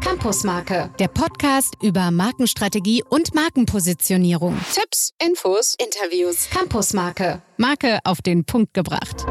[0.00, 4.56] Campusmarke, der Podcast über Markenstrategie und Markenpositionierung.
[4.72, 6.48] Tipps, Infos, Interviews.
[6.50, 9.26] Campusmarke, Marke auf den Punkt gebracht.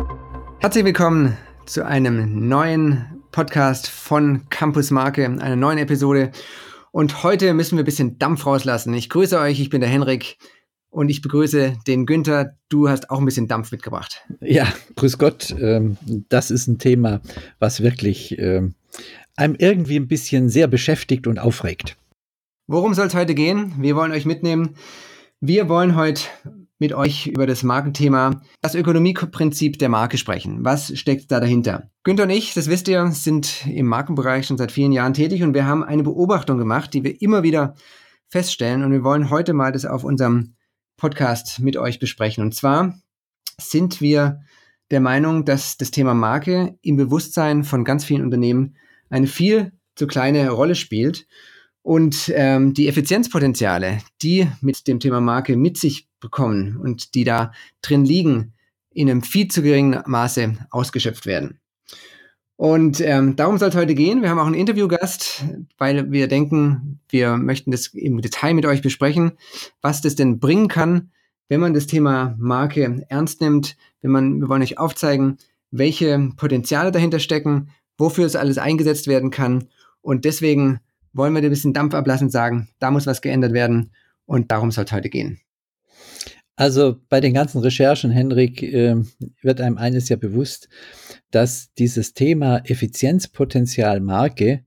[0.59, 6.31] Herzlich willkommen zu einem neuen Podcast von Campusmarke, einer neuen Episode.
[6.91, 8.93] Und heute müssen wir ein bisschen Dampf rauslassen.
[8.93, 10.37] Ich grüße euch, ich bin der Henrik.
[10.89, 12.57] Und ich begrüße den Günther.
[12.67, 14.25] Du hast auch ein bisschen Dampf mitgebracht.
[14.41, 15.55] Ja, grüß Gott.
[15.57, 17.21] Ähm, das ist ein Thema,
[17.59, 18.75] was wirklich ähm,
[19.35, 21.97] einem irgendwie ein bisschen sehr beschäftigt und aufregt.
[22.67, 23.73] Worum soll es heute gehen?
[23.79, 24.75] Wir wollen euch mitnehmen.
[25.39, 26.23] Wir wollen heute
[26.81, 30.65] mit euch über das Markenthema, das Ökonomieprinzip der Marke sprechen.
[30.65, 31.91] Was steckt da dahinter?
[32.03, 35.53] Günther und ich, das wisst ihr, sind im Markenbereich schon seit vielen Jahren tätig und
[35.53, 37.75] wir haben eine Beobachtung gemacht, die wir immer wieder
[38.29, 40.55] feststellen und wir wollen heute mal das auf unserem
[40.97, 42.43] Podcast mit euch besprechen.
[42.43, 42.95] Und zwar
[43.59, 44.39] sind wir
[44.89, 48.75] der Meinung, dass das Thema Marke im Bewusstsein von ganz vielen Unternehmen
[49.11, 51.27] eine viel zu kleine Rolle spielt
[51.83, 57.51] und ähm, die Effizienzpotenziale, die mit dem Thema Marke mit sich bekommen und die da
[57.81, 58.53] drin liegen,
[58.93, 61.59] in einem viel zu geringen Maße ausgeschöpft werden.
[62.55, 64.21] Und ähm, darum soll es heute gehen.
[64.21, 65.43] Wir haben auch einen Interviewgast,
[65.79, 69.31] weil wir denken, wir möchten das im Detail mit euch besprechen,
[69.81, 71.09] was das denn bringen kann,
[71.49, 73.75] wenn man das Thema Marke ernst nimmt.
[74.01, 75.37] Wenn man, wir wollen euch aufzeigen,
[75.71, 77.69] welche Potenziale dahinter stecken,
[78.01, 79.69] wofür es alles eingesetzt werden kann.
[80.01, 80.81] Und deswegen
[81.13, 83.91] wollen wir ein bisschen Dampf ablassen und sagen, da muss was geändert werden.
[84.25, 85.39] Und darum soll es heute gehen.
[86.55, 88.95] Also bei den ganzen Recherchen, Henrik, äh,
[89.41, 90.67] wird einem eines ja bewusst,
[91.31, 94.65] dass dieses Thema Effizienzpotenzial Marke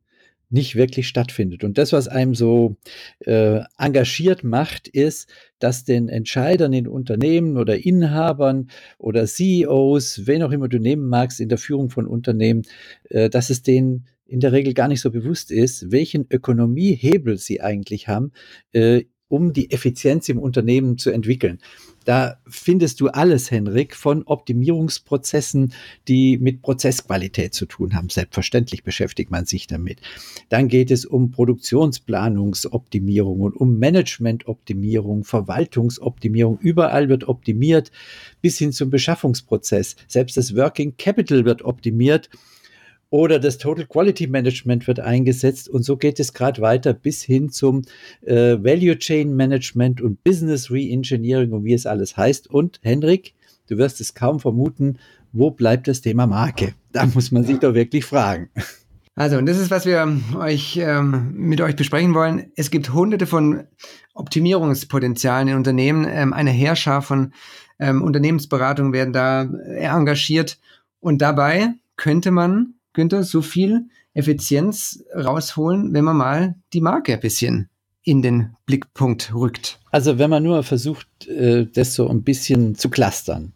[0.54, 1.64] nicht wirklich stattfindet.
[1.64, 2.76] Und das, was einem so
[3.18, 10.52] äh, engagiert macht, ist, dass den Entscheidern in Unternehmen oder Inhabern oder CEOs, wen auch
[10.52, 12.62] immer du nehmen magst, in der Führung von Unternehmen,
[13.10, 17.60] äh, dass es denen in der Regel gar nicht so bewusst ist, welchen Ökonomiehebel sie
[17.60, 18.32] eigentlich haben,
[18.72, 21.58] äh, um die Effizienz im Unternehmen zu entwickeln.
[22.04, 25.72] Da findest du alles, Henrik, von Optimierungsprozessen,
[26.06, 28.10] die mit Prozessqualität zu tun haben.
[28.10, 30.02] Selbstverständlich beschäftigt man sich damit.
[30.50, 36.58] Dann geht es um Produktionsplanungsoptimierung und um Managementoptimierung, Verwaltungsoptimierung.
[36.60, 37.90] Überall wird optimiert
[38.42, 39.96] bis hin zum Beschaffungsprozess.
[40.06, 42.28] Selbst das Working Capital wird optimiert
[43.10, 47.50] oder das Total Quality Management wird eingesetzt und so geht es gerade weiter bis hin
[47.50, 47.82] zum
[48.22, 52.50] äh, Value Chain Management und Business Reengineering und wie es alles heißt.
[52.50, 53.34] Und Henrik,
[53.68, 54.98] du wirst es kaum vermuten,
[55.32, 56.74] wo bleibt das Thema Marke?
[56.92, 58.50] Da muss man sich doch wirklich fragen.
[59.16, 62.50] Also, und das ist, was wir euch ähm, mit euch besprechen wollen.
[62.56, 63.64] Es gibt hunderte von
[64.12, 66.04] Optimierungspotenzialen in Unternehmen.
[66.08, 67.32] Ähm, eine Herrscher von
[67.78, 70.58] ähm, Unternehmensberatungen werden da engagiert.
[70.98, 77.20] Und dabei könnte man Günther, so viel Effizienz rausholen, wenn man mal die Marke ein
[77.20, 77.68] bisschen
[78.02, 79.80] in den Blickpunkt rückt?
[79.90, 83.52] Also wenn man nur versucht, äh, das so ein bisschen zu clustern.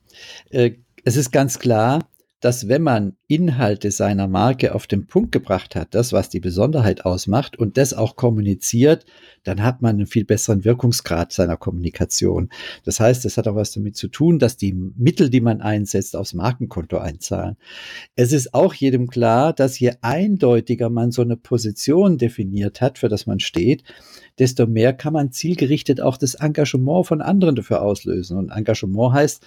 [0.51, 0.73] Äh,
[1.05, 2.07] es ist ganz klar,
[2.41, 7.05] dass wenn man Inhalte seiner Marke auf den Punkt gebracht hat, das, was die Besonderheit
[7.05, 9.07] ausmacht und das auch kommuniziert,
[9.43, 12.49] dann hat man einen viel besseren Wirkungsgrad seiner Kommunikation.
[12.85, 16.15] Das heißt, es hat auch was damit zu tun, dass die Mittel, die man einsetzt,
[16.15, 17.57] aufs Markenkonto einzahlen.
[18.15, 23.09] Es ist auch jedem klar, dass je eindeutiger man so eine Position definiert hat, für
[23.09, 23.83] das man steht,
[24.39, 28.39] desto mehr kann man zielgerichtet auch das Engagement von anderen dafür auslösen.
[28.39, 29.45] Und Engagement heißt,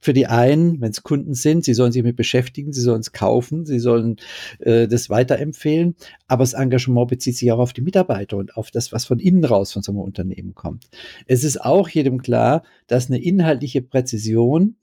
[0.00, 3.12] für die einen, wenn es Kunden sind, sie sollen sich mit beschäftigen, sie sollen es
[3.12, 4.16] kaufen, sie sollen
[4.60, 5.96] äh, das weiterempfehlen.
[6.28, 9.44] Aber das Engagement bezieht sich auch auf die Mitarbeiter und auf das, was von innen
[9.44, 10.84] raus von so einem Unternehmen kommt.
[11.26, 14.76] Es ist auch jedem klar, dass eine inhaltliche Präzision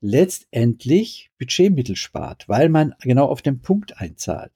[0.00, 4.52] letztendlich Budgetmittel spart, weil man genau auf den Punkt einzahlt.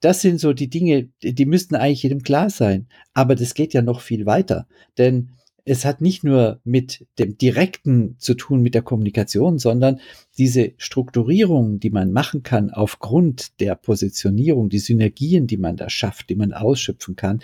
[0.00, 2.86] Das sind so die Dinge, die müssten eigentlich jedem klar sein.
[3.14, 4.66] Aber das geht ja noch viel weiter.
[4.98, 5.30] Denn
[5.66, 10.00] es hat nicht nur mit dem Direkten zu tun, mit der Kommunikation, sondern
[10.38, 16.30] diese Strukturierung, die man machen kann aufgrund der Positionierung, die Synergien, die man da schafft,
[16.30, 17.42] die man ausschöpfen kann,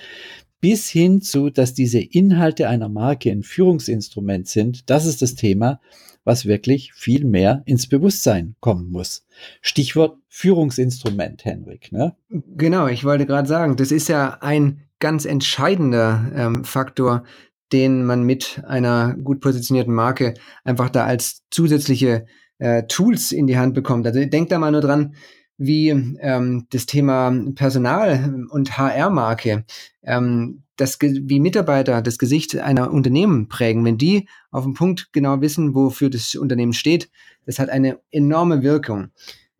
[0.60, 5.80] bis hin zu, dass diese Inhalte einer Marke ein Führungsinstrument sind, das ist das Thema,
[6.22, 9.26] was wirklich viel mehr ins Bewusstsein kommen muss.
[9.60, 11.90] Stichwort Führungsinstrument, Henrik.
[11.90, 12.14] Ne?
[12.56, 17.24] Genau, ich wollte gerade sagen, das ist ja ein ganz entscheidender ähm, Faktor,
[17.72, 20.34] den man mit einer gut positionierten Marke
[20.64, 22.26] einfach da als zusätzliche
[22.58, 24.06] äh, Tools in die Hand bekommt.
[24.06, 25.14] Also denkt da mal nur dran,
[25.58, 29.64] wie ähm, das Thema Personal und HR-Marke,
[30.02, 30.62] ähm,
[31.00, 33.84] wie Mitarbeiter das Gesicht einer Unternehmen prägen.
[33.84, 37.10] Wenn die auf den Punkt genau wissen, wofür das Unternehmen steht,
[37.46, 39.10] das hat eine enorme Wirkung.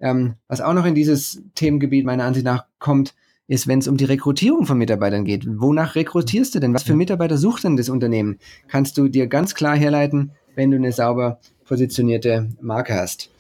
[0.01, 3.15] Ähm, was auch noch in dieses Themengebiet meiner Ansicht nach kommt,
[3.53, 5.45] ist, wenn es um die Rekrutierung von Mitarbeitern geht.
[5.47, 6.73] Wonach rekrutierst du denn?
[6.73, 8.39] Was für Mitarbeiter sucht denn das Unternehmen?
[8.67, 13.31] Kannst du dir ganz klar herleiten, wenn du eine sauber positionierte Marke hast.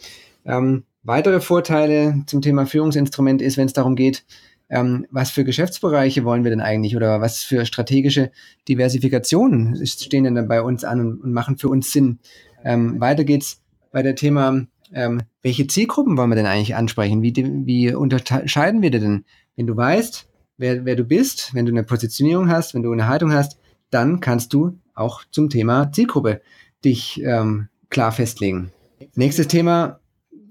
[0.44, 4.26] Ähm, weitere Vorteile zum Thema Führungsinstrument ist, wenn es darum geht,
[4.68, 8.30] ähm, was für Geschäftsbereiche wollen wir denn eigentlich oder was für strategische
[8.68, 12.18] Diversifikationen stehen denn dann bei uns an und, und machen für uns Sinn.
[12.64, 13.62] Ähm, weiter geht's
[13.92, 17.22] bei der Thema, ähm, welche Zielgruppen wollen wir denn eigentlich ansprechen?
[17.22, 19.24] Wie, wie unterscheiden wir denn?
[19.56, 20.28] Wenn du weißt,
[20.58, 23.58] wer, wer du bist, wenn du eine Positionierung hast, wenn du eine Haltung hast,
[23.90, 26.40] dann kannst du auch zum Thema Zielgruppe
[26.84, 28.72] dich ähm, klar festlegen.
[29.14, 30.00] Nächstes Thema,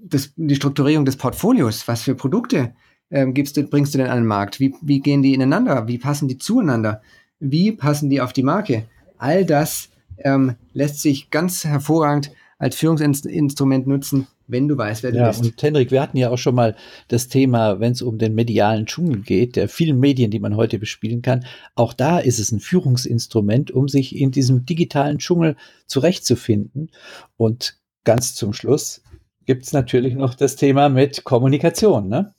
[0.04, 1.86] das, die Strukturierung des Portfolios.
[1.88, 2.74] Was für Produkte
[3.10, 4.60] ähm, gibst du, bringst du denn an den Markt?
[4.60, 5.88] Wie, wie gehen die ineinander?
[5.88, 7.02] Wie passen die zueinander?
[7.40, 8.84] Wie passen die auf die Marke?
[9.18, 15.18] All das ähm, lässt sich ganz hervorragend als Führungsinstrument nutzen, wenn du weißt, wer du
[15.18, 15.42] ja, bist.
[15.42, 16.76] Und Henrik, wir hatten ja auch schon mal
[17.08, 20.78] das Thema, wenn es um den medialen Dschungel geht, der vielen Medien, die man heute
[20.78, 21.44] bespielen kann.
[21.74, 25.56] Auch da ist es ein Führungsinstrument, um sich in diesem digitalen Dschungel
[25.86, 26.92] zurechtzufinden.
[27.36, 29.02] Und ganz zum Schluss
[29.44, 32.32] gibt es natürlich noch das Thema mit Kommunikation, ne?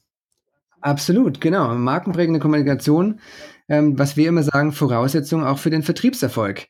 [0.79, 1.75] Absolut, genau.
[1.75, 3.19] Markenprägende Kommunikation,
[3.67, 6.67] ähm, was wir immer sagen, Voraussetzung auch für den Vertriebserfolg.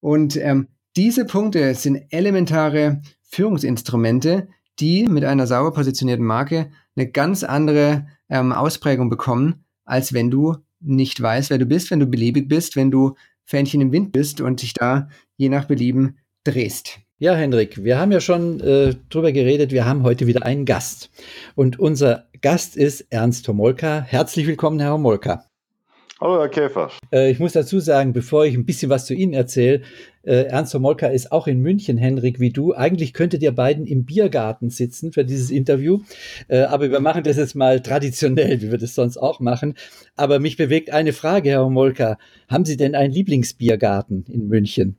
[0.00, 0.66] Und ähm,
[0.96, 4.48] diese Punkte sind elementare Führungsinstrumente,
[4.80, 10.56] die mit einer sauber positionierten Marke eine ganz andere ähm, Ausprägung bekommen, als wenn du
[10.80, 13.14] nicht weißt, wer du bist, wenn du beliebig bist, wenn du
[13.44, 16.98] Fähnchen im Wind bist und dich da je nach Belieben drehst.
[17.18, 21.10] Ja, Hendrik, wir haben ja schon äh, drüber geredet, wir haben heute wieder einen Gast.
[21.54, 24.00] Und unser Gast ist Ernst Homolka.
[24.00, 25.44] Herzlich willkommen, Herr Homolka.
[26.18, 26.90] Hallo, Herr Käfer.
[27.12, 29.82] Äh, ich muss dazu sagen, bevor ich ein bisschen was zu Ihnen erzähle,
[30.22, 32.72] äh, Ernst Homolka ist auch in München, Henrik, wie du.
[32.72, 36.00] Eigentlich könntet ihr beiden im Biergarten sitzen für dieses Interview.
[36.48, 39.74] Äh, aber wir machen das jetzt mal traditionell, wie wir das sonst auch machen.
[40.16, 42.16] Aber mich bewegt eine Frage, Herr Homolka.
[42.48, 44.96] Haben Sie denn einen Lieblingsbiergarten in München?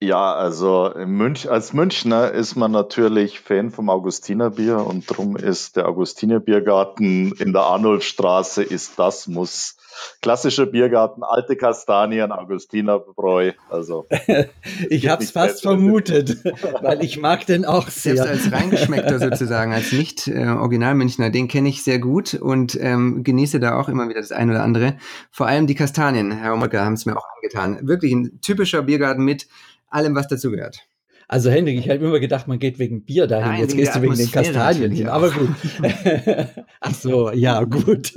[0.00, 5.88] Ja, also Münch, als Münchner ist man natürlich Fan vom Augustinerbier und darum ist der
[5.88, 9.77] Augustinerbiergarten in der Arnoldstraße ist das muss
[10.22, 13.52] klassischer Biergarten, alte Kastanien, Augustinerbräu.
[13.70, 14.06] Also
[14.90, 16.38] ich habe es fast vermutet,
[16.82, 18.16] weil ich mag den auch sehr.
[18.16, 23.22] Selbst als Reingeschmeckter sozusagen, als nicht äh, Originalmünchner, den kenne ich sehr gut und ähm,
[23.24, 24.96] genieße da auch immer wieder das eine oder andere.
[25.30, 27.86] Vor allem die Kastanien, Herr Omolka, haben es mir auch angetan.
[27.86, 29.46] Wirklich ein typischer Biergarten mit
[29.88, 30.88] allem, was dazugehört.
[31.30, 33.50] Also Hendrik, ich habe immer gedacht, man geht wegen Bier dahin.
[33.50, 35.08] Nein, Jetzt gehst du wegen den Kastanien hin.
[35.08, 35.50] Aber gut.
[36.80, 38.14] Ach so, ja, gut.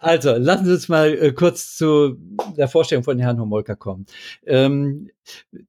[0.00, 2.16] Also, lassen Sie uns mal äh, kurz zu
[2.56, 4.06] der Vorstellung von Herrn Homolka kommen.
[4.46, 5.10] Ähm,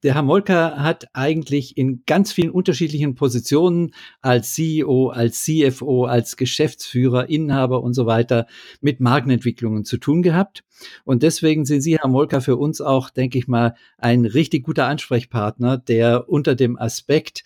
[0.04, 6.38] der Herr Molker hat eigentlich in ganz vielen unterschiedlichen Positionen als CEO, als CFO, als
[6.38, 8.48] Geschäftsführer, Inhaber und so weiter
[8.82, 10.64] mit Markenentwicklungen zu tun gehabt.
[11.04, 14.88] Und deswegen sind Sie, Herr Molker, für uns auch, denke ich mal, ein richtig guter
[14.88, 17.44] Ansprechpartner, der unter dem Aspekt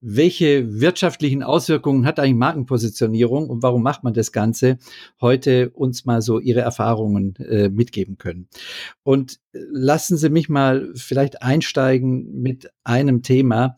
[0.00, 4.78] welche wirtschaftlichen Auswirkungen hat eigentlich Markenpositionierung und warum macht man das Ganze,
[5.20, 8.48] heute uns mal so Ihre Erfahrungen äh, mitgeben können.
[9.02, 13.74] Und äh, lassen Sie mich mal vielleicht einsteigen mit einem Thema.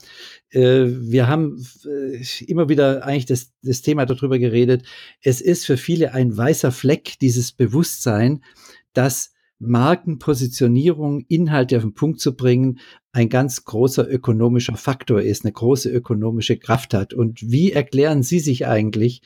[0.50, 4.84] Äh, wir haben äh, immer wieder eigentlich das, das Thema darüber geredet.
[5.22, 8.44] Es ist für viele ein weißer Fleck, dieses Bewusstsein,
[8.92, 12.80] dass Markenpositionierung, Inhalte auf den Punkt zu bringen,
[13.12, 17.12] ein ganz großer ökonomischer Faktor ist, eine große ökonomische Kraft hat.
[17.12, 19.22] Und wie erklären Sie sich eigentlich,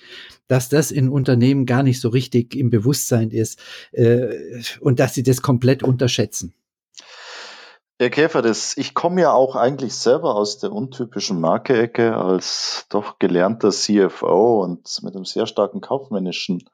[0.49, 3.61] dass das in Unternehmen gar nicht so richtig im Bewusstsein ist
[3.93, 6.55] äh, und dass Sie das komplett unterschätzen?
[8.01, 13.21] Herr Käfer, das, ich komme ja auch eigentlich selber aus der untypischen Marke-Ecke als doch
[13.21, 16.69] gelernter CFO und mit einem sehr starken kaufmännischen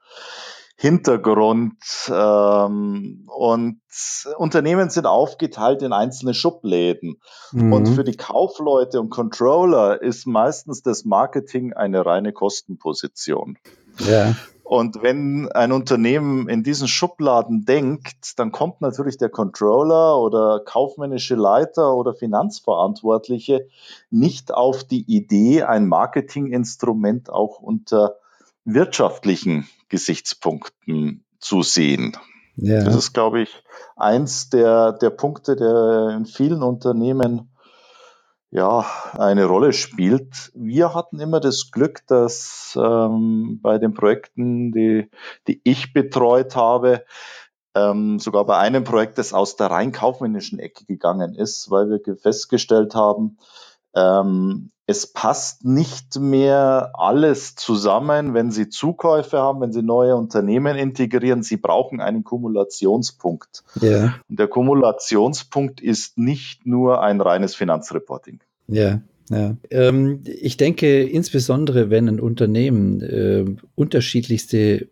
[0.81, 1.75] Hintergrund.
[2.11, 3.81] Ähm, und
[4.37, 7.21] Unternehmen sind aufgeteilt in einzelne Schubläden.
[7.51, 7.71] Mhm.
[7.71, 13.59] Und für die Kaufleute und Controller ist meistens das Marketing eine reine Kostenposition.
[13.99, 14.35] Ja.
[14.63, 21.35] Und wenn ein Unternehmen in diesen Schubladen denkt, dann kommt natürlich der Controller oder kaufmännische
[21.35, 23.67] Leiter oder Finanzverantwortliche
[24.09, 28.15] nicht auf die Idee, ein Marketinginstrument auch unter
[28.65, 32.17] wirtschaftlichen Gesichtspunkten zu sehen.
[32.55, 32.83] Ja.
[32.83, 33.63] Das ist, glaube ich,
[33.95, 37.51] eins der, der Punkte, der in vielen Unternehmen
[38.51, 40.51] ja, eine Rolle spielt.
[40.53, 45.09] Wir hatten immer das Glück, dass ähm, bei den Projekten, die,
[45.47, 47.05] die ich betreut habe,
[47.75, 52.17] ähm, sogar bei einem Projekt, das aus der rein kaufmännischen Ecke gegangen ist, weil wir
[52.17, 53.37] festgestellt haben,
[53.95, 60.75] Ähm, es passt nicht mehr alles zusammen, wenn Sie Zukäufe haben, wenn Sie neue Unternehmen
[60.75, 61.43] integrieren.
[61.43, 63.63] Sie brauchen einen Kumulationspunkt.
[63.79, 64.15] Ja.
[64.29, 68.41] Und der Kumulationspunkt ist nicht nur ein reines Finanzreporting.
[68.67, 69.55] Ja, ja.
[69.69, 73.45] Ähm, ich denke, insbesondere wenn ein Unternehmen äh,
[73.75, 74.89] unterschiedlichste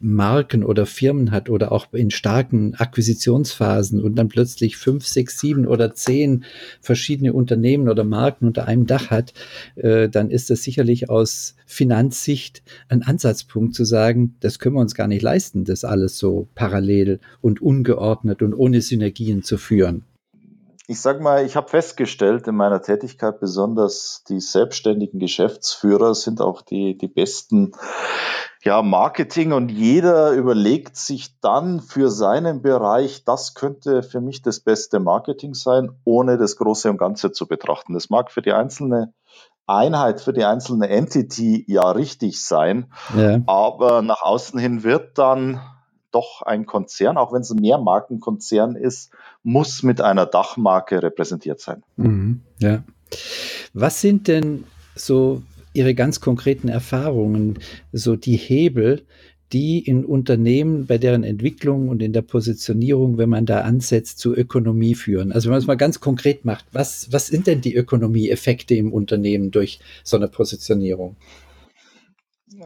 [0.00, 5.66] Marken oder Firmen hat oder auch in starken Akquisitionsphasen und dann plötzlich fünf, sechs, sieben
[5.66, 6.44] oder zehn
[6.80, 9.32] verschiedene Unternehmen oder Marken unter einem Dach hat,
[9.76, 14.94] äh, dann ist das sicherlich aus Finanzsicht ein Ansatzpunkt zu sagen, das können wir uns
[14.94, 20.04] gar nicht leisten, das alles so parallel und ungeordnet und ohne Synergien zu führen.
[20.90, 26.62] Ich sag mal, ich habe festgestellt in meiner Tätigkeit, besonders die selbstständigen Geschäftsführer sind auch
[26.62, 27.70] die, die besten
[28.64, 34.58] ja, Marketing und jeder überlegt sich dann für seinen Bereich, das könnte für mich das
[34.58, 37.94] beste Marketing sein, ohne das Große und Ganze zu betrachten.
[37.94, 39.14] Das mag für die einzelne
[39.68, 43.38] Einheit, für die einzelne Entity ja richtig sein, ja.
[43.46, 45.60] aber nach außen hin wird dann
[46.12, 49.10] doch ein Konzern, auch wenn es ein Mehrmarkenkonzern ist,
[49.42, 51.82] muss mit einer Dachmarke repräsentiert sein.
[51.96, 52.82] Mhm, ja.
[53.72, 54.64] Was sind denn
[54.94, 57.58] so Ihre ganz konkreten Erfahrungen,
[57.92, 59.04] so die Hebel,
[59.52, 64.34] die in Unternehmen bei deren Entwicklung und in der Positionierung, wenn man da ansetzt, zu
[64.34, 65.32] Ökonomie führen.
[65.32, 68.92] Also wenn man es mal ganz konkret macht, was, was sind denn die Ökonomieeffekte im
[68.92, 71.16] Unternehmen durch so eine Positionierung?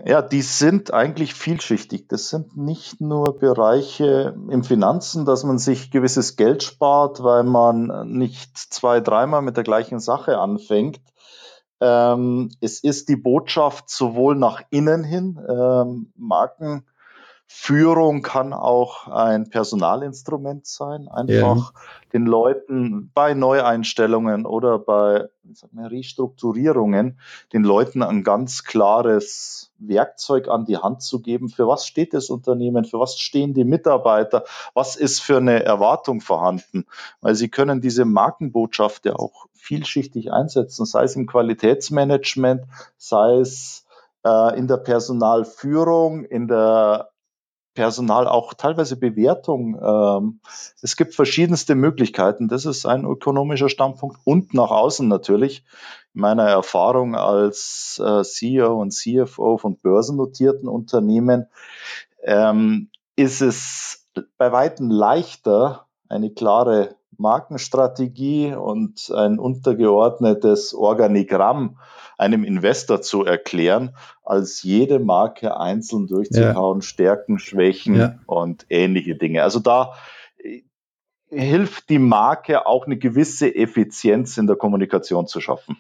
[0.07, 2.09] Ja, die sind eigentlich vielschichtig.
[2.09, 8.11] Das sind nicht nur Bereiche im Finanzen, dass man sich gewisses Geld spart, weil man
[8.11, 11.01] nicht zwei, dreimal mit der gleichen Sache anfängt,
[11.81, 16.13] ähm, es ist die Botschaft sowohl nach innen hin, ähm,
[17.55, 21.81] Markenführung kann auch ein Personalinstrument sein, einfach ja.
[22.13, 25.29] den Leuten bei Neueinstellungen oder bei
[25.77, 27.19] Restrukturierungen
[27.53, 31.49] den Leuten ein ganz klares Werkzeug an die Hand zu geben.
[31.49, 32.85] Für was steht das Unternehmen?
[32.85, 34.45] Für was stehen die Mitarbeiter?
[34.75, 36.87] Was ist für eine Erwartung vorhanden?
[37.21, 42.65] Weil sie können diese Markenbotschaft ja auch vielschichtig einsetzen, sei es im Qualitätsmanagement,
[42.99, 43.87] sei es
[44.25, 47.11] äh, in der Personalführung, in der
[47.75, 49.79] Personal auch teilweise Bewertung.
[49.83, 50.41] Ähm,
[50.81, 52.49] es gibt verschiedenste Möglichkeiten.
[52.49, 55.65] Das ist ein ökonomischer Standpunkt und nach außen natürlich.
[56.15, 61.47] In meiner Erfahrung als äh, CEO und CFO von börsennotierten Unternehmen
[62.23, 71.77] ähm, ist es bei weitem leichter, eine klare Markenstrategie und ein untergeordnetes Organigramm
[72.19, 76.87] einem Investor zu erklären, als jede Marke einzeln durchzukauen, ja.
[76.87, 78.19] Stärken, Schwächen ja.
[78.27, 79.43] und ähnliche Dinge.
[79.43, 79.95] Also da
[80.39, 80.63] äh,
[81.29, 85.77] hilft die Marke auch eine gewisse Effizienz in der Kommunikation zu schaffen.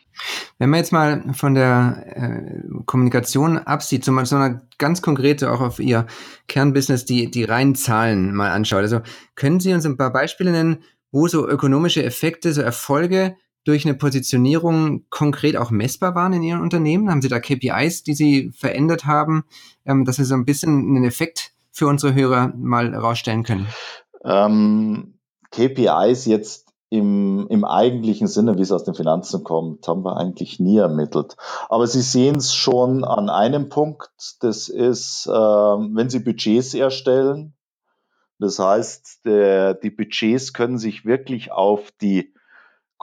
[0.58, 5.52] Wenn man jetzt mal von der äh, Kommunikation absieht, so mal so eine ganz konkrete
[5.52, 6.06] auch auf Ihr
[6.48, 8.80] Kernbusiness, die, die reinen Zahlen mal anschaut.
[8.80, 9.00] Also
[9.36, 10.82] können Sie uns ein paar Beispiele nennen,
[11.14, 16.60] wo so ökonomische Effekte, so Erfolge durch eine Positionierung konkret auch messbar waren in Ihren
[16.60, 17.08] Unternehmen?
[17.08, 19.44] Haben Sie da KPIs, die Sie verändert haben,
[19.86, 23.68] ähm, dass wir so ein bisschen einen Effekt für unsere Hörer mal herausstellen können?
[24.24, 25.14] Ähm,
[25.52, 30.58] KPIs jetzt im, im eigentlichen Sinne, wie es aus den Finanzen kommt, haben wir eigentlich
[30.58, 31.36] nie ermittelt.
[31.68, 37.54] Aber Sie sehen es schon an einem Punkt, das ist, äh, wenn Sie Budgets erstellen,
[38.38, 42.34] das heißt, der, die Budgets können sich wirklich auf die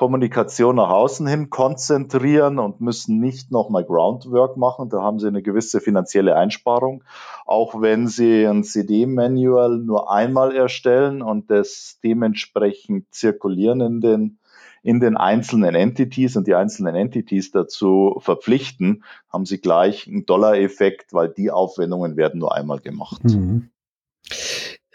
[0.02, 4.90] Kommunikation nach außen hin konzentrieren und müssen nicht nochmal Groundwork machen.
[4.90, 7.04] Da haben sie eine gewisse finanzielle Einsparung.
[7.46, 14.40] Auch wenn sie ein CD-Manual nur einmal erstellen und das dementsprechend zirkulieren in den,
[14.82, 21.14] in den einzelnen Entities und die einzelnen Entities dazu verpflichten, haben sie gleich einen Dollar-Effekt,
[21.14, 23.24] weil die Aufwendungen werden nur einmal gemacht.
[23.26, 23.70] Mhm.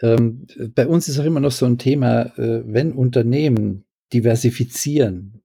[0.01, 5.41] Ähm, bei uns ist auch immer noch so ein Thema, äh, wenn Unternehmen diversifizieren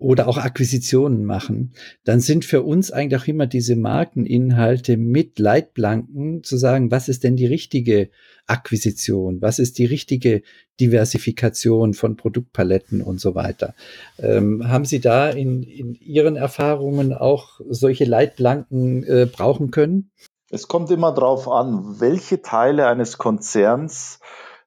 [0.00, 6.42] oder auch Akquisitionen machen, dann sind für uns eigentlich auch immer diese Markeninhalte mit Leitplanken
[6.42, 8.08] zu sagen, was ist denn die richtige
[8.46, 10.42] Akquisition, was ist die richtige
[10.80, 13.74] Diversifikation von Produktpaletten und so weiter.
[14.18, 20.10] Ähm, haben Sie da in, in Ihren Erfahrungen auch solche Leitplanken äh, brauchen können?
[20.50, 24.20] Es kommt immer darauf an, welche Teile eines Konzerns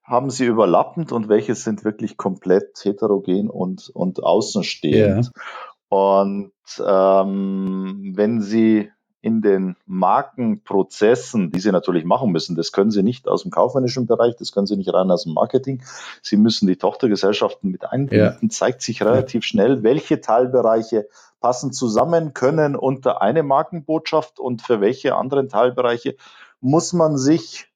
[0.04, 5.26] haben sie überlappend und welche sind wirklich komplett heterogen und, und außenstehend.
[5.26, 5.42] Ja.
[5.90, 6.52] Und
[6.86, 8.92] ähm, wenn Sie
[9.24, 12.58] in den Markenprozessen, die sie natürlich machen müssen.
[12.58, 15.34] Das können sie nicht aus dem kaufmännischen Bereich, das können sie nicht rein aus dem
[15.34, 15.82] Marketing.
[16.22, 18.38] Sie müssen die Tochtergesellschaften mit einbinden.
[18.42, 18.50] Ja.
[18.50, 21.08] Zeigt sich relativ schnell, welche Teilbereiche
[21.40, 26.18] passen zusammen, können unter eine Markenbotschaft und für welche anderen Teilbereiche
[26.60, 27.68] muss man sich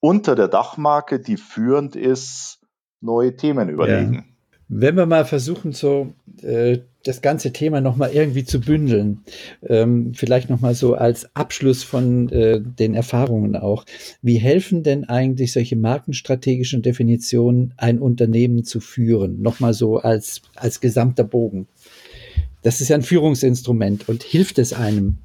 [0.00, 2.60] unter der Dachmarke, die führend ist,
[3.02, 4.14] neue Themen überlegen.
[4.14, 4.22] Ja.
[4.68, 9.24] Wenn wir mal versuchen, so äh, das ganze Thema nochmal irgendwie zu bündeln,
[9.62, 13.84] ähm, vielleicht nochmal so als Abschluss von äh, den Erfahrungen auch.
[14.22, 19.40] Wie helfen denn eigentlich solche markenstrategischen Definitionen, ein Unternehmen zu führen?
[19.40, 21.68] Nochmal so als, als gesamter Bogen.
[22.62, 25.18] Das ist ja ein Führungsinstrument und hilft es einem?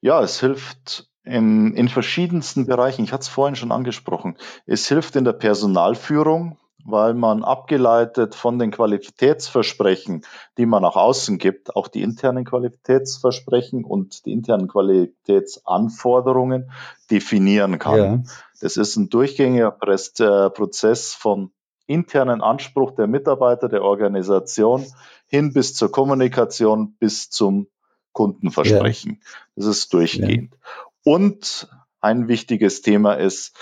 [0.00, 3.04] Ja, es hilft in, in verschiedensten Bereichen.
[3.04, 4.36] Ich hatte es vorhin schon angesprochen.
[4.66, 10.26] Es hilft in der Personalführung, weil man abgeleitet von den Qualitätsversprechen,
[10.58, 16.70] die man nach außen gibt, auch die internen Qualitätsversprechen und die internen Qualitätsanforderungen
[17.10, 17.98] definieren kann.
[17.98, 18.22] Ja.
[18.60, 21.52] Das ist ein durchgängiger äh, Prozess von
[21.86, 24.86] internen Anspruch der Mitarbeiter, der Organisation
[25.26, 27.68] hin bis zur Kommunikation, bis zum
[28.12, 29.12] Kundenversprechen.
[29.12, 29.18] Ja.
[29.56, 30.52] Das ist durchgehend.
[30.52, 31.14] Ja.
[31.14, 31.68] Und
[32.00, 33.56] ein wichtiges Thema ist,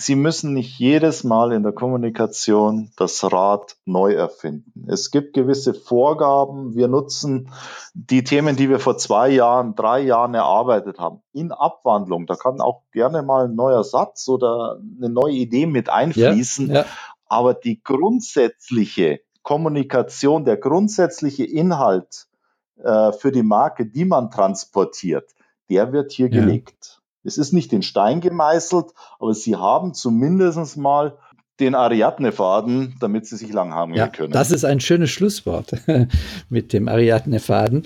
[0.00, 4.86] Sie müssen nicht jedes Mal in der Kommunikation das Rad neu erfinden.
[4.88, 6.76] Es gibt gewisse Vorgaben.
[6.76, 7.50] Wir nutzen
[7.94, 12.26] die Themen, die wir vor zwei Jahren, drei Jahren erarbeitet haben, in Abwandlung.
[12.26, 16.68] Da kann auch gerne mal ein neuer Satz oder eine neue Idee mit einfließen.
[16.68, 16.84] Ja, ja.
[17.26, 22.28] Aber die grundsätzliche Kommunikation, der grundsätzliche Inhalt
[22.76, 25.34] äh, für die Marke, die man transportiert,
[25.70, 26.40] der wird hier ja.
[26.40, 26.97] gelegt.
[27.24, 31.18] Es ist nicht in Stein gemeißelt, aber sie haben zumindest mal
[31.60, 34.32] den Ariadne-Faden, damit sie sich lang haben ja, können.
[34.32, 35.72] Das ist ein schönes Schlusswort
[36.48, 37.82] mit dem Ariadne-Faden.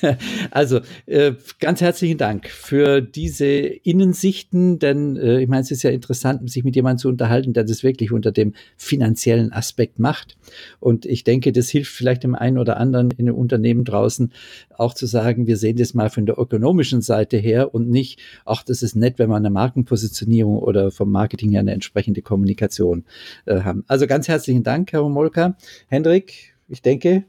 [0.50, 5.90] also äh, ganz herzlichen Dank für diese Innensichten, denn äh, ich meine, es ist ja
[5.90, 10.36] interessant, sich mit jemandem zu unterhalten, der das wirklich unter dem finanziellen Aspekt macht.
[10.80, 14.32] Und ich denke, das hilft vielleicht dem einen oder anderen in den Unternehmen draußen
[14.76, 18.62] auch zu sagen, wir sehen das mal von der ökonomischen Seite her und nicht, ach,
[18.62, 23.04] das ist nett, wenn man eine Markenpositionierung oder vom Marketing her eine entsprechende Kommunikation Information
[23.46, 23.84] äh, haben.
[23.88, 25.56] Also ganz herzlichen Dank, Herr Molka.
[25.88, 27.24] Hendrik, ich denke.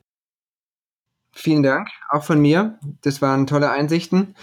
[1.31, 2.79] Vielen Dank, auch von mir.
[3.01, 4.35] Das waren tolle Einsichten.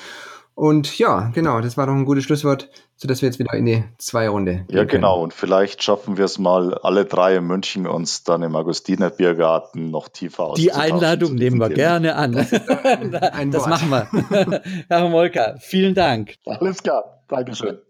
[0.57, 3.83] Und ja, genau, das war doch ein gutes Schlusswort, sodass wir jetzt wieder in die
[3.99, 4.65] zwei Runde.
[4.71, 5.21] Ja, genau.
[5.21, 9.91] Und vielleicht schaffen wir es mal, alle drei in München uns dann im Augustiner Biergarten
[9.91, 10.61] noch tiefer aus.
[10.61, 12.35] Die Einladung nehmen wir gerne an.
[12.35, 12.51] Das,
[13.51, 14.63] das machen wir.
[14.89, 16.37] Herr Molka, vielen Dank.
[16.47, 17.25] Alles klar.
[17.27, 17.81] Dankeschön.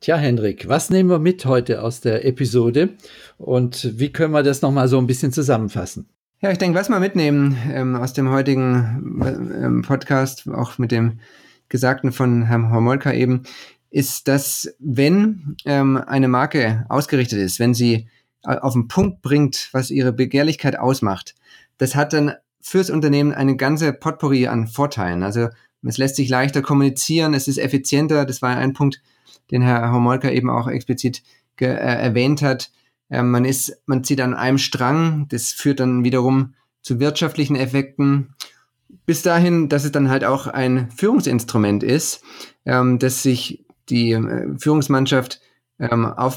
[0.00, 2.90] Tja, Hendrik, was nehmen wir mit heute aus der Episode
[3.36, 6.08] und wie können wir das nochmal so ein bisschen zusammenfassen?
[6.40, 9.20] Ja, ich denke, was wir mitnehmen ähm, aus dem heutigen
[9.60, 11.18] ähm, Podcast, auch mit dem
[11.68, 13.42] Gesagten von Herrn Homolka eben,
[13.90, 18.06] ist, dass wenn ähm, eine Marke ausgerichtet ist, wenn sie
[18.44, 21.34] äh, auf den Punkt bringt, was ihre Begehrlichkeit ausmacht,
[21.76, 25.24] das hat dann fürs Unternehmen eine ganze Potpourri an Vorteilen.
[25.24, 25.48] Also
[25.82, 29.00] es lässt sich leichter kommunizieren, es ist effizienter, das war ein Punkt,
[29.50, 31.22] den Herr Homolka eben auch explizit
[31.60, 32.70] äh, erwähnt hat.
[33.08, 38.34] Äh, man ist, man zieht an einem Strang, das führt dann wiederum zu wirtschaftlichen Effekten.
[39.06, 42.22] Bis dahin, dass es dann halt auch ein Führungsinstrument ist,
[42.64, 45.40] ähm, dass sich die äh, Führungsmannschaft
[45.78, 46.36] ähm, auf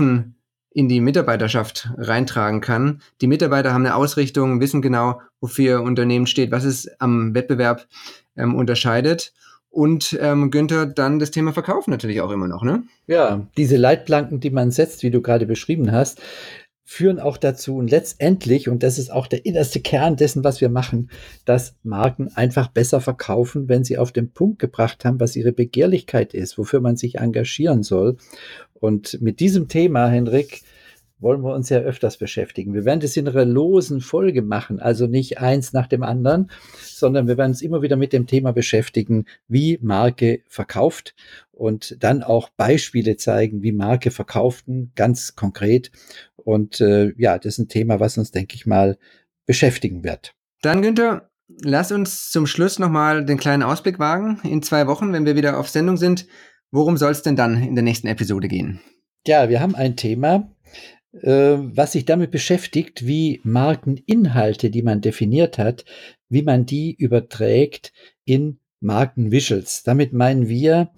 [0.74, 3.02] in die Mitarbeiterschaft reintragen kann.
[3.20, 7.88] Die Mitarbeiter haben eine Ausrichtung, wissen genau, wofür ihr Unternehmen steht, was es am Wettbewerb
[8.36, 9.34] ähm, unterscheidet.
[9.70, 12.84] Und ähm, Günther, dann das Thema Verkauf natürlich auch immer noch, ne?
[13.08, 16.22] Ja, diese Leitplanken, die man setzt, wie du gerade beschrieben hast,
[16.84, 20.68] führen auch dazu und letztendlich, und das ist auch der innerste Kern dessen, was wir
[20.68, 21.10] machen,
[21.46, 26.34] dass Marken einfach besser verkaufen, wenn sie auf den Punkt gebracht haben, was ihre Begehrlichkeit
[26.34, 28.18] ist, wofür man sich engagieren soll.
[28.74, 30.64] Und mit diesem Thema, Henrik,
[31.22, 32.74] wollen wir uns ja öfters beschäftigen.
[32.74, 37.28] Wir werden das in einer losen Folge machen, also nicht eins nach dem anderen, sondern
[37.28, 41.16] wir werden uns immer wieder mit dem Thema beschäftigen, wie Marke verkauft
[41.52, 45.92] und dann auch Beispiele zeigen, wie Marke verkauften, ganz konkret.
[46.36, 48.98] Und äh, ja, das ist ein Thema, was uns, denke ich mal,
[49.46, 50.34] beschäftigen wird.
[50.62, 51.30] Dann, Günther,
[51.62, 54.40] lass uns zum Schluss nochmal den kleinen Ausblick wagen.
[54.44, 56.28] In zwei Wochen, wenn wir wieder auf Sendung sind,
[56.72, 58.82] worum soll es denn dann in der nächsten Episode gehen?
[59.28, 60.52] Ja, wir haben ein Thema,
[61.14, 65.84] was sich damit beschäftigt, wie Markeninhalte, die man definiert hat,
[66.30, 67.92] wie man die überträgt
[68.24, 69.84] in Markenvisuals.
[69.84, 70.92] Damit meinen wir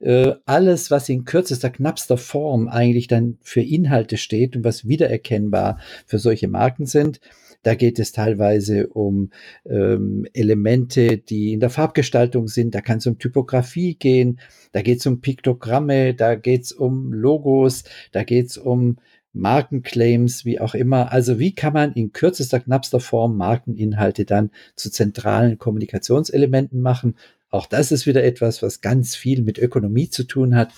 [0.00, 5.78] äh, alles, was in kürzester, knappster Form eigentlich dann für Inhalte steht und was wiedererkennbar
[6.06, 7.20] für solche Marken sind.
[7.62, 9.30] Da geht es teilweise um
[9.68, 12.74] ähm, Elemente, die in der Farbgestaltung sind.
[12.74, 14.38] Da kann es um Typografie gehen.
[14.72, 16.14] Da geht es um Piktogramme.
[16.14, 17.82] Da geht es um Logos.
[18.12, 18.98] Da geht es um
[19.36, 21.12] Markenclaims, wie auch immer.
[21.12, 27.16] Also wie kann man in kürzester, knappster Form Markeninhalte dann zu zentralen Kommunikationselementen machen?
[27.50, 30.72] Auch das ist wieder etwas, was ganz viel mit Ökonomie zu tun hat.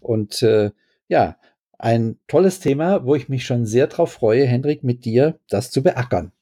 [0.00, 0.70] Und äh,
[1.08, 1.36] ja,
[1.78, 5.82] ein tolles Thema, wo ich mich schon sehr drauf freue, Hendrik, mit dir das zu
[5.82, 6.32] beackern.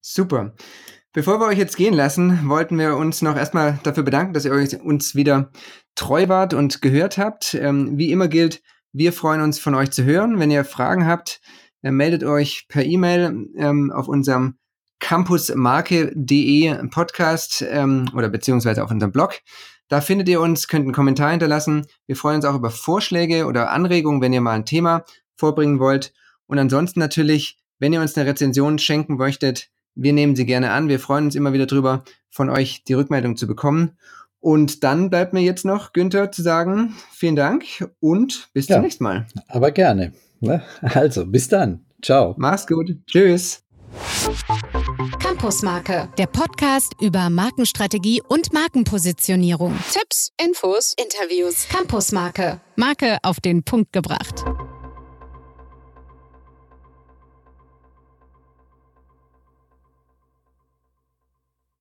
[0.00, 0.54] Super.
[1.12, 4.52] Bevor wir euch jetzt gehen lassen, wollten wir uns noch erstmal dafür bedanken, dass ihr
[4.52, 5.50] euch uns wieder
[5.94, 7.54] treu wart und gehört habt.
[7.54, 8.62] Ähm, wie immer gilt,
[8.96, 10.38] wir freuen uns von euch zu hören.
[10.38, 11.42] Wenn ihr Fragen habt,
[11.82, 14.56] äh, meldet euch per E-Mail ähm, auf unserem
[15.00, 19.40] campusmarke.de Podcast ähm, oder beziehungsweise auf unserem Blog.
[19.88, 21.86] Da findet ihr uns, könnt einen Kommentar hinterlassen.
[22.06, 25.04] Wir freuen uns auch über Vorschläge oder Anregungen, wenn ihr mal ein Thema
[25.36, 26.14] vorbringen wollt.
[26.46, 30.88] Und ansonsten natürlich, wenn ihr uns eine Rezension schenken möchtet, wir nehmen sie gerne an.
[30.88, 33.98] Wir freuen uns immer wieder drüber, von euch die Rückmeldung zu bekommen.
[34.40, 37.64] Und dann bleibt mir jetzt noch, Günther, zu sagen, vielen Dank
[38.00, 39.26] und bis ja, zum nächsten Mal.
[39.48, 40.12] Aber gerne.
[40.40, 40.62] Ne?
[40.82, 41.84] Also, bis dann.
[42.02, 42.34] Ciao.
[42.36, 42.96] Mach's gut.
[43.06, 43.62] Tschüss.
[45.20, 49.74] Campusmarke, der Podcast über Markenstrategie und Markenpositionierung.
[49.92, 51.66] Tipps, Infos, Interviews.
[51.68, 54.44] Campusmarke, Marke auf den Punkt gebracht.